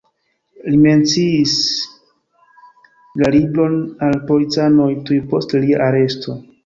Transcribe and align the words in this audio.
Li 0.69 0.77
menciis 0.85 1.51
la 3.23 3.29
libron 3.35 3.77
al 4.07 4.17
policanoj 4.31 4.89
tuj 5.11 5.19
post 5.35 5.55
lia 5.67 5.85
aresto. 5.91 6.41